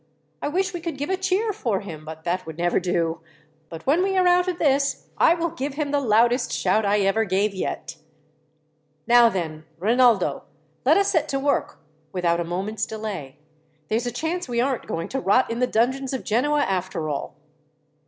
[0.41, 3.21] I wish we could give a cheer for him, but that would never do.
[3.69, 7.01] But when we are out of this, I will give him the loudest shout I
[7.01, 7.97] ever gave yet.
[9.05, 10.45] "Now then, Rinaldo,
[10.85, 11.77] let us set to work
[12.11, 13.37] without a moment's delay.
[13.89, 17.35] There's a chance we aren't going to rot in the dungeons of Genoa, after all."